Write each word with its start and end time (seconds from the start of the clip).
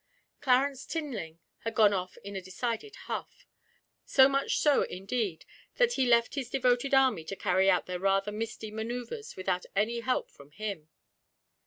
Clarence 0.41 0.87
Tinling 0.87 1.37
had 1.59 1.75
gone 1.75 1.93
off 1.93 2.17
in 2.23 2.35
a 2.35 2.41
decided 2.41 2.95
huff 3.05 3.45
so 4.03 4.27
much 4.27 4.57
so 4.57 4.81
indeed 4.81 5.45
that 5.75 5.93
he 5.93 6.07
left 6.07 6.33
his 6.33 6.49
devoted 6.49 6.95
army 6.95 7.23
to 7.23 7.35
carry 7.35 7.69
out 7.69 7.85
their 7.85 7.99
rather 7.99 8.31
misty 8.31 8.71
manoeuvres 8.71 9.35
without 9.35 9.67
any 9.75 9.99
help 9.99 10.31
from 10.31 10.49
him. 10.53 10.89